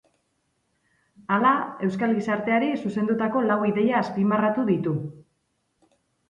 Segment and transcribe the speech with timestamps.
[1.35, 1.51] Hala,
[1.87, 4.97] euskal gizarteari zuzendutako lau ideia azpimarratu ditu.